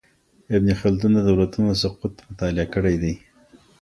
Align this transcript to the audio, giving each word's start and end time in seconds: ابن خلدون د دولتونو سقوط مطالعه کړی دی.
ابن 0.55 0.67
خلدون 0.79 1.11
د 1.15 1.19
دولتونو 1.29 1.69
سقوط 1.81 2.13
مطالعه 2.29 2.65
کړی 2.73 2.95
دی. 3.03 3.13